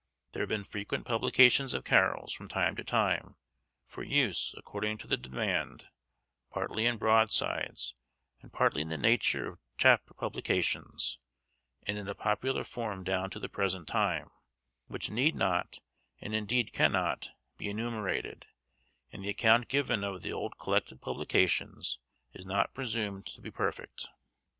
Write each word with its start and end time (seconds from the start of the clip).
There 0.31 0.41
have 0.41 0.49
been 0.49 0.63
frequent 0.63 1.05
publications 1.05 1.75
of 1.75 1.83
carols, 1.83 2.33
from 2.33 2.47
time 2.47 2.75
to 2.75 2.83
time, 2.83 3.35
for 3.85 4.01
use, 4.01 4.55
according 4.57 4.97
to 4.97 5.07
the 5.07 5.15
demand, 5.15 5.89
partly 6.49 6.87
in 6.87 6.97
broadsides 6.97 7.93
and 8.41 8.51
partly 8.51 8.81
in 8.81 8.89
the 8.89 8.97
nature 8.97 9.47
of 9.47 9.59
chap 9.77 10.01
publications, 10.17 11.19
and 11.83 11.99
in 11.99 12.07
a 12.07 12.15
popular 12.15 12.63
form 12.63 13.03
down 13.03 13.29
to 13.29 13.39
the 13.39 13.47
present 13.47 13.87
time, 13.87 14.31
which 14.87 15.11
need 15.11 15.35
not, 15.35 15.77
and 16.19 16.33
indeed 16.33 16.73
cannot, 16.73 17.29
be 17.59 17.69
enumerated; 17.69 18.47
and 19.11 19.23
the 19.23 19.29
account 19.29 19.67
given 19.67 20.03
of 20.03 20.23
the 20.23 20.33
old 20.33 20.57
collected 20.57 20.99
publications 20.99 21.99
is 22.33 22.43
not 22.43 22.73
presumed 22.73 23.27
to 23.27 23.39
be 23.39 23.51
perfect. 23.51 24.09